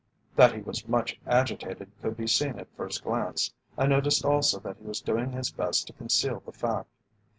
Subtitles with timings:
[0.35, 3.53] That he was much agitated could be seen at first glance.
[3.77, 6.89] I noticed also that he was doing his best to conceal the fact.